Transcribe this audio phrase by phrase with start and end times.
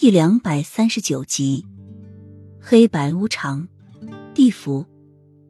[0.00, 1.66] 第两百三十九集，
[2.58, 3.68] 黑白无常，
[4.32, 4.86] 地府，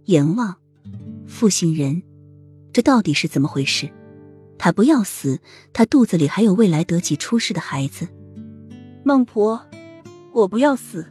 [0.07, 0.57] 阎王，
[1.25, 2.03] 负心人，
[2.73, 3.89] 这到底是怎么回事？
[4.59, 5.39] 他不要死，
[5.73, 8.09] 他肚子里还有未来得及出世的孩子。
[9.05, 9.65] 孟婆，
[10.33, 11.07] 我不要死，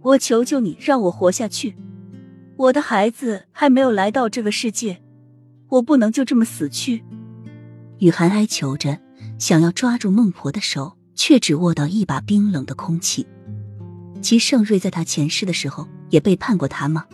[0.00, 1.74] 我求求你让我活下去。
[2.54, 5.02] 我的孩子还没有来到这个世界，
[5.70, 7.02] 我不能就这么死去。
[7.98, 9.00] 雨涵哀求着，
[9.40, 10.96] 想要抓住孟婆的手。
[11.14, 13.26] 却只握到一把冰冷的空气。
[14.20, 17.04] 齐盛瑞在他前世的时候也背叛过他吗？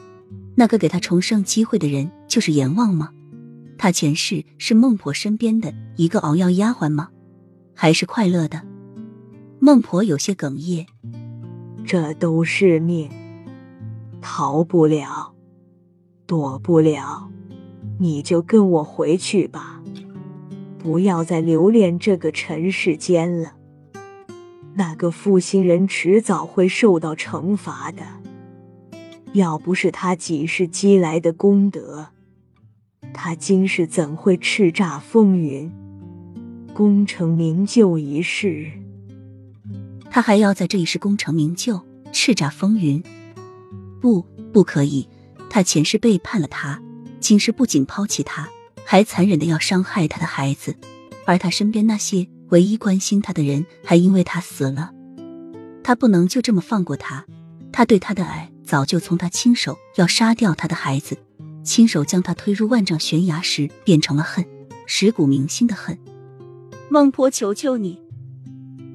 [0.57, 3.11] 那个给他重生机会的人就是阎王吗？
[3.79, 7.09] 他前世是孟婆身边的一个熬药丫鬟吗？
[7.75, 8.63] 还是快乐的？
[9.59, 10.87] 孟婆有些哽咽
[11.85, 13.11] ：“这都是命，
[14.21, 15.35] 逃不了，
[16.27, 17.31] 躲不了，
[17.99, 19.83] 你就跟我回去吧，
[20.79, 23.55] 不要再留恋这个尘世间了。”
[24.81, 28.03] 那个负心人迟早会受到惩罚的。
[29.35, 32.07] 要不是他几世积来的功德，
[33.13, 35.71] 他今世怎会叱咤风云、
[36.73, 38.71] 功成名就一世？
[40.11, 43.03] 他还要在这一世功成名就、叱咤风云？
[44.01, 45.07] 不，不可以！
[45.51, 46.81] 他前世背叛了他，
[47.21, 48.49] 今世不仅抛弃他，
[48.87, 50.75] 还残忍的要伤害他的孩子，
[51.27, 52.27] 而他身边那些……
[52.51, 54.93] 唯一关心他的人还因为他死了，
[55.83, 57.25] 他不能就这么放过他。
[57.73, 61.17] 他对他的爱早就从他亲手要杀掉他的孩子，
[61.63, 64.45] 亲手将他推入万丈悬崖时变成了恨，
[64.89, 65.97] 蚀骨铭心的恨。
[66.89, 68.03] 孟婆，求求你，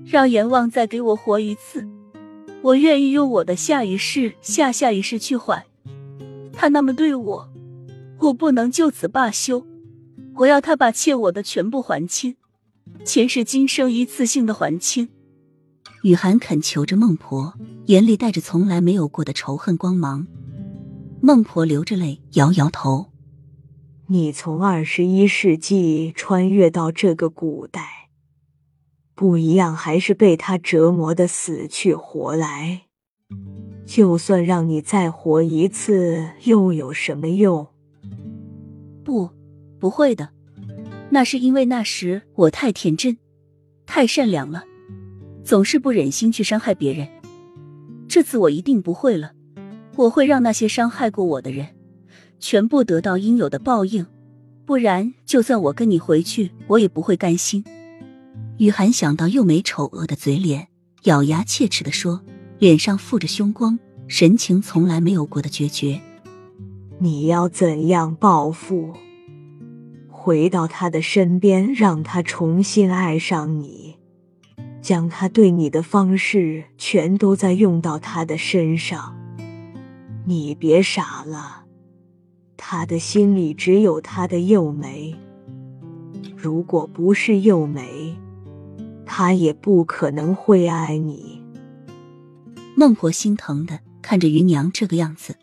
[0.05, 1.87] 让阎王再给我活一次，
[2.61, 5.65] 我愿意用我的下一世、下下一世去还。
[6.51, 7.49] 他那么对我，
[8.19, 9.65] 我不能就此罢休，
[10.35, 12.35] 我要他把欠我的全部还清。
[13.03, 15.09] 前世今生一次性的还清，
[16.03, 17.53] 雨涵恳求着孟婆，
[17.85, 20.27] 眼里带着从来没有过的仇恨光芒。
[21.21, 23.11] 孟婆流着泪，摇摇头
[24.09, 28.09] ：“你从二十一世纪穿越到这个古代，
[29.15, 32.83] 不一样，还是被他折磨的死去活来。
[33.85, 37.67] 就算让你再活一次，又有什么用？
[39.03, 39.29] 不，
[39.79, 40.29] 不会的。”
[41.09, 43.17] 那是因为那时我太天真，
[43.85, 44.63] 太善良了，
[45.43, 47.07] 总是不忍心去伤害别人。
[48.07, 49.31] 这次我一定不会了，
[49.95, 51.67] 我会让那些伤害过我的人
[52.39, 54.05] 全部得到应有的报应，
[54.65, 57.63] 不然就算我跟你回去，我也不会甘心。
[58.57, 60.67] 雨涵想到又美丑恶的嘴脸，
[61.03, 62.21] 咬牙切齿的说，
[62.59, 63.77] 脸上附着凶光，
[64.07, 65.99] 神情从来没有过的决绝。
[66.99, 68.93] 你要怎样报复？
[70.25, 73.95] 回到他的身边，让他重新爱上你，
[74.81, 79.15] 将他对你的方式全都在用到他的身上。
[80.25, 81.65] 你别傻了，
[82.57, 85.13] 他的心里只有他的幼梅。
[86.35, 88.17] 如果不是幼梅，
[89.05, 91.39] 他也不可能会爱你。
[92.75, 95.35] 孟婆心疼的看着芸娘这个样子，